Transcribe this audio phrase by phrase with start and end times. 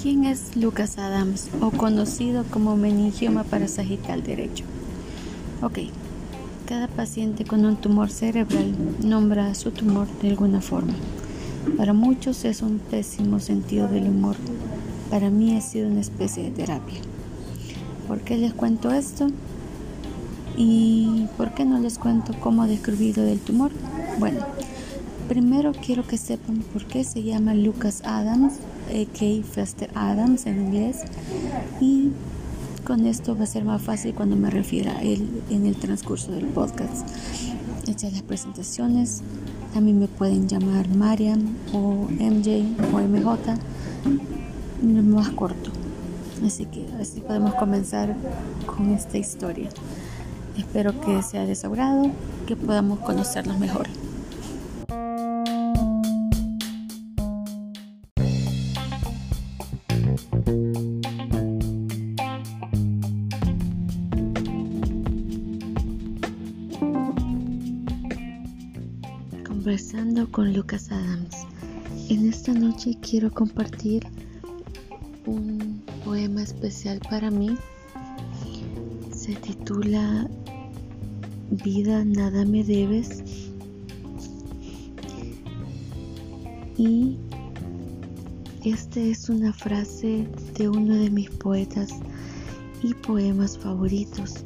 [0.00, 4.64] ¿Quién es Lucas Adams o conocido como meningioma parasagital derecho?
[5.62, 5.78] Ok,
[6.66, 10.94] cada paciente con un tumor cerebral nombra a su tumor de alguna forma.
[11.76, 14.36] Para muchos es un pésimo sentido del humor.
[15.10, 17.00] Para mí ha sido una especie de terapia.
[18.06, 19.28] ¿Por qué les cuento esto?
[20.56, 23.72] ¿Y por qué no les cuento cómo describir lo del tumor?
[24.18, 24.44] Bueno,
[25.28, 28.54] primero quiero que sepan por qué se llama Lucas Adams
[28.88, 29.42] a.k.
[29.50, 31.02] Fester Adams en inglés
[31.80, 32.10] y
[32.84, 36.32] con esto va a ser más fácil cuando me refiera a él en el transcurso
[36.32, 37.06] del podcast.
[37.88, 39.22] Hechas las presentaciones,
[39.74, 43.38] a mí me pueden llamar Mariam o MJ o MJ,
[44.82, 45.70] más corto.
[46.44, 48.14] Así que así podemos comenzar
[48.66, 49.70] con esta historia.
[50.58, 51.54] Espero que sea de
[52.46, 53.88] que podamos conocernos mejor.
[69.64, 71.46] Conversando con Lucas Adams.
[72.10, 74.06] En esta noche quiero compartir
[75.24, 77.56] un poema especial para mí.
[79.10, 80.28] Se titula
[81.64, 83.22] Vida, nada me debes.
[86.76, 87.16] Y
[88.66, 91.88] esta es una frase de uno de mis poetas
[92.82, 94.44] y poemas favoritos.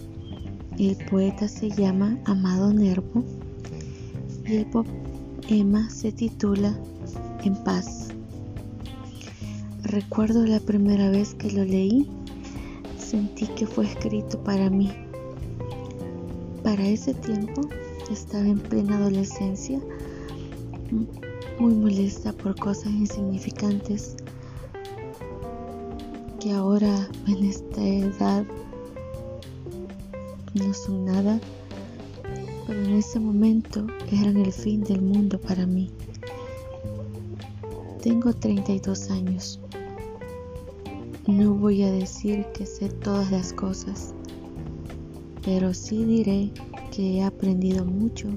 [0.78, 3.24] El poeta se llama Amado Nervo
[4.46, 4.66] y el
[5.48, 6.78] poema se titula
[7.42, 8.08] En paz.
[9.82, 12.06] Recuerdo la primera vez que lo leí,
[12.98, 14.92] sentí que fue escrito para mí.
[16.62, 17.62] Para ese tiempo
[18.10, 19.80] estaba en plena adolescencia,
[21.58, 24.16] muy molesta por cosas insignificantes
[26.40, 28.44] que ahora en esta edad
[30.54, 31.40] no son nada,
[32.68, 35.90] pero en ese momento eran el fin del mundo para mí.
[38.02, 39.58] Tengo 32 años.
[41.26, 44.12] No voy a decir que sé todas las cosas,
[45.42, 46.50] pero sí diré
[46.94, 48.28] que he aprendido mucho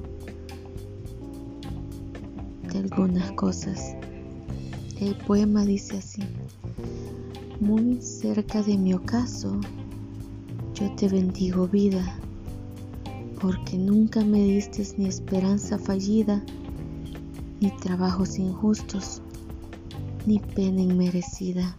[2.72, 3.98] de algunas cosas.
[5.02, 6.24] El poema dice así,
[7.59, 9.59] muy cerca de mi ocaso,
[10.74, 12.21] yo te bendigo vida,
[13.41, 16.44] porque nunca me diste ni esperanza fallida,
[17.59, 19.19] ni trabajos injustos,
[20.28, 21.75] ni pena inmerecida.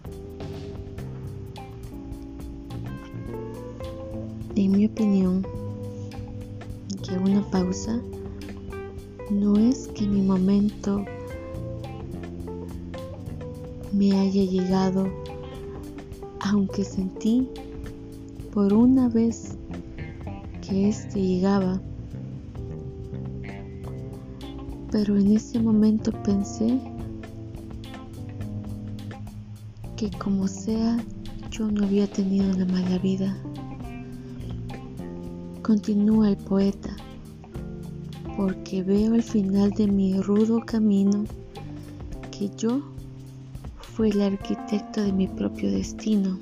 [4.56, 5.46] En mi opinión,
[7.00, 8.00] que una pausa
[9.30, 11.04] no es que mi momento
[13.92, 15.08] me haya llegado,
[16.40, 17.48] aunque sentí
[18.52, 19.56] por una vez
[20.72, 21.78] que éste llegaba,
[24.90, 26.80] pero en ese momento pensé
[29.98, 30.96] que como sea
[31.50, 33.36] yo no había tenido una mala vida.
[35.60, 36.96] Continúa el poeta,
[38.38, 41.24] porque veo al final de mi rudo camino
[42.30, 42.80] que yo
[43.76, 46.38] fui el arquitecto de mi propio destino.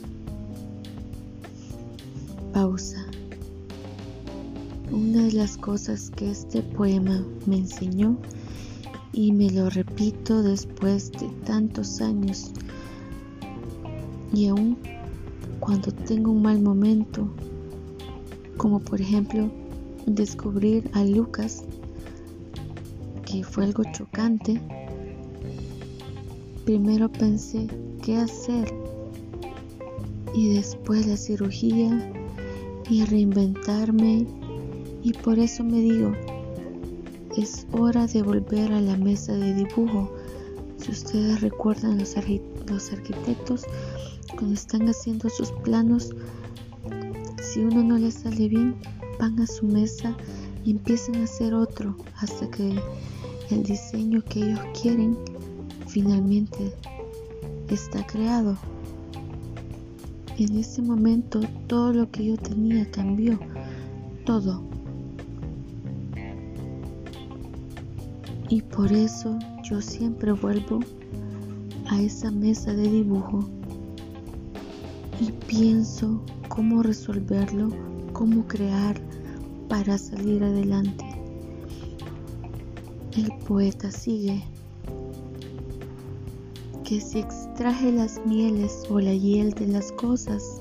[2.53, 3.10] Pausa.
[4.93, 8.17] Una de las cosas que este poema me enseñó
[9.13, 12.51] y me lo repito después de tantos años
[14.33, 14.77] y aún
[15.61, 17.29] cuando tengo un mal momento
[18.57, 19.51] como por ejemplo
[20.07, 21.65] descubrir a Lucas,
[23.25, 24.61] que fue algo chocante,
[26.65, 27.69] primero pensé
[28.03, 28.75] qué hacer
[30.35, 32.13] y después la cirugía
[32.89, 34.27] y reinventarme
[35.03, 36.13] y por eso me digo,
[37.37, 40.13] es hora de volver a la mesa de dibujo.
[40.79, 42.15] Si ustedes recuerdan los,
[42.67, 43.65] los arquitectos
[44.31, 46.11] cuando están haciendo sus planos,
[47.43, 48.77] si uno no le sale bien,
[49.19, 50.17] van a su mesa
[50.65, 52.75] y empiezan a hacer otro hasta que
[53.51, 55.17] el diseño que ellos quieren
[55.87, 56.73] finalmente
[57.69, 58.57] está creado.
[60.39, 63.39] En ese momento todo lo que yo tenía cambió,
[64.25, 64.80] todo.
[68.51, 70.81] Y por eso yo siempre vuelvo
[71.89, 73.49] a esa mesa de dibujo
[75.21, 77.69] y pienso cómo resolverlo,
[78.13, 79.01] cómo crear
[79.69, 81.05] para salir adelante.
[83.17, 84.43] El poeta sigue
[86.83, 90.61] que si extraje las mieles o la hiel de las cosas,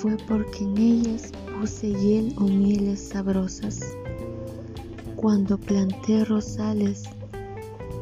[0.00, 1.30] fue porque en ellas
[1.60, 3.96] puse hiel o mieles sabrosas.
[5.22, 7.04] Cuando planté rosales,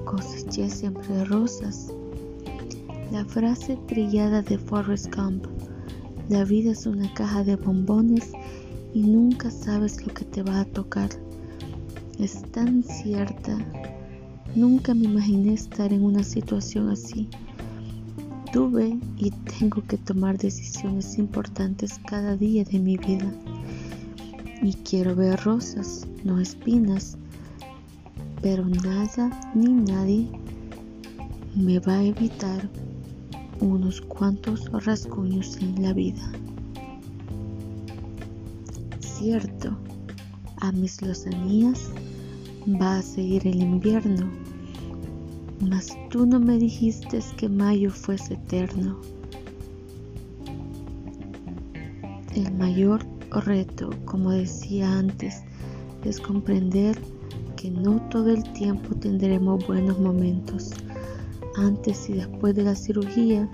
[0.07, 1.93] coseché siempre rosas.
[3.13, 5.45] La frase trillada de Forrest Gump,
[6.31, 8.33] la vida es una caja de bombones
[8.95, 11.11] y nunca sabes lo que te va a tocar
[12.19, 13.59] es tan cierta.
[14.55, 17.29] Nunca me imaginé estar en una situación así.
[18.51, 23.31] Tuve y tengo que tomar decisiones importantes cada día de mi vida.
[24.63, 27.17] Y quiero ver rosas, no espinas.
[28.43, 30.29] Pero nada ni nadie
[31.55, 32.69] me va a evitar
[33.61, 36.33] unos cuantos rasguños en la vida.
[39.01, 39.77] Cierto,
[40.61, 41.91] a mis lozanías
[42.81, 44.31] va a seguir el invierno,
[45.69, 48.99] mas tú no me dijiste que mayo fuese eterno.
[52.35, 53.05] El mayor
[53.39, 55.43] reto, como decía antes,
[56.05, 56.99] es comprender
[57.57, 60.73] que no todo el tiempo tendremos buenos momentos.
[61.57, 63.49] Antes y después de la cirugía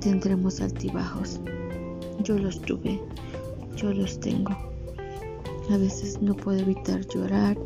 [0.00, 1.40] tendremos altibajos.
[2.24, 3.00] Yo los tuve,
[3.76, 4.50] yo los tengo.
[5.70, 7.56] A veces no puedo evitar llorar.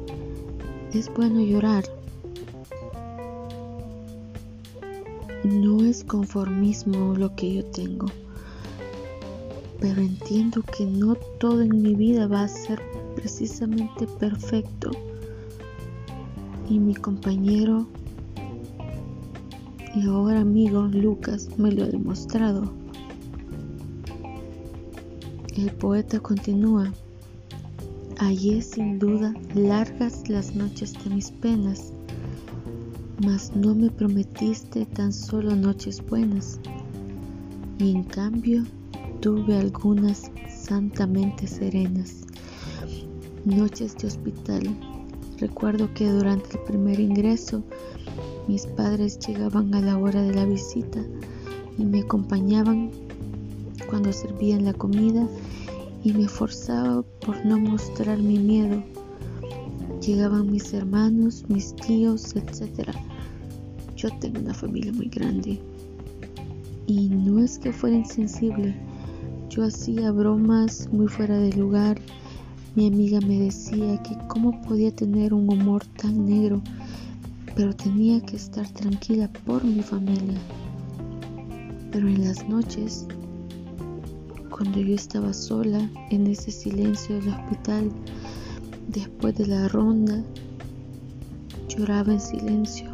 [0.92, 1.84] Es bueno llorar.
[5.44, 8.06] No es conformismo lo que yo tengo,
[9.88, 12.82] pero entiendo que no todo en mi vida va a ser
[13.14, 14.90] precisamente perfecto.
[16.68, 17.86] Y mi compañero
[19.94, 22.72] y ahora amigo Lucas me lo ha demostrado.
[25.54, 26.92] El poeta continúa.
[28.18, 31.92] Hallé sin duda largas las noches de mis penas,
[33.24, 36.58] mas no me prometiste tan solo noches buenas,
[37.78, 38.64] y en cambio
[39.20, 42.26] tuve algunas santamente serenas.
[43.44, 44.62] Noches de hospital.
[45.38, 47.62] Recuerdo que durante el primer ingreso
[48.48, 51.00] mis padres llegaban a la hora de la visita
[51.78, 52.90] y me acompañaban
[53.88, 55.26] cuando servían la comida
[56.02, 58.82] y me forzaba por no mostrar mi miedo.
[60.00, 62.90] Llegaban mis hermanos, mis tíos, etc.
[63.96, 65.58] Yo tengo una familia muy grande
[66.86, 68.74] y no es que fuera insensible.
[69.48, 71.98] Yo hacía bromas muy fuera de lugar.
[72.74, 76.60] Mi amiga me decía que cómo podía tener un humor tan negro,
[77.54, 80.38] pero tenía que estar tranquila por mi familia.
[81.90, 83.06] Pero en las noches
[84.56, 87.90] cuando yo estaba sola en ese silencio del hospital,
[88.88, 90.24] después de la ronda,
[91.68, 92.90] lloraba en silencio.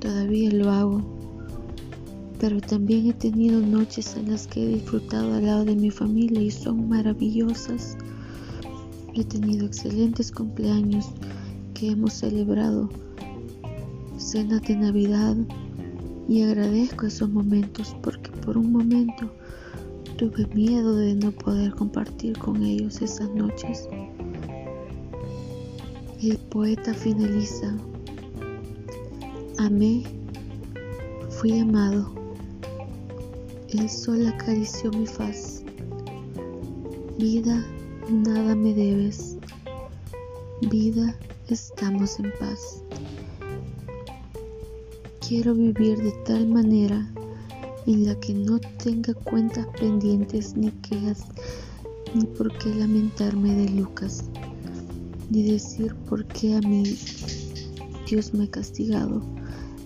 [0.00, 1.15] Todavía lo hago,
[2.38, 6.40] pero también he tenido noches en las que he disfrutado al lado de mi familia
[6.40, 7.96] y son maravillosas.
[9.14, 11.06] He tenido excelentes cumpleaños
[11.74, 12.90] que hemos celebrado,
[14.18, 15.36] cenas de Navidad
[16.28, 19.30] y agradezco esos momentos porque por un momento
[20.16, 23.86] Tuve miedo de no poder compartir con ellos esas noches.
[26.22, 27.76] El poeta finaliza.
[29.58, 30.04] Amé,
[31.28, 32.25] fui amado.
[33.70, 35.62] El sol acarició mi faz.
[37.18, 37.66] Vida,
[38.08, 39.36] nada me debes.
[40.70, 41.18] Vida,
[41.48, 42.84] estamos en paz.
[45.26, 47.12] Quiero vivir de tal manera
[47.86, 51.24] en la que no tenga cuentas pendientes ni quejas,
[52.14, 54.26] ni por qué lamentarme de Lucas,
[55.28, 56.96] ni decir por qué a mí
[58.08, 59.22] Dios me ha castigado.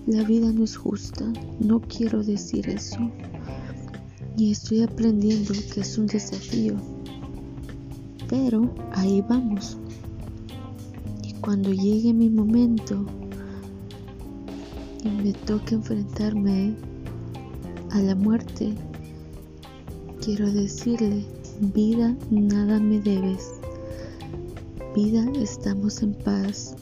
[0.07, 1.25] La vida no es justa,
[1.61, 2.99] no quiero decir eso.
[4.41, 6.75] Y estoy aprendiendo que es un desafío.
[8.27, 9.77] Pero ahí vamos.
[11.23, 13.05] Y cuando llegue mi momento
[15.05, 16.75] y me toque enfrentarme
[17.91, 18.73] a la muerte,
[20.25, 21.23] quiero decirle,
[21.75, 23.51] vida, nada me debes.
[24.97, 26.77] Vida, estamos en paz,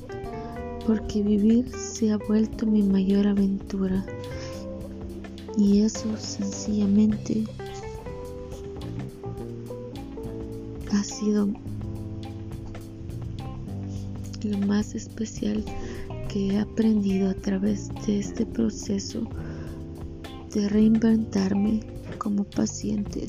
[0.86, 4.06] porque vivir se ha vuelto mi mayor aventura.
[5.58, 7.44] Y eso sencillamente
[10.92, 11.48] ha sido
[14.44, 15.64] lo más especial
[16.28, 19.26] que he aprendido a través de este proceso
[20.54, 21.80] de reinventarme
[22.18, 23.26] como paciente.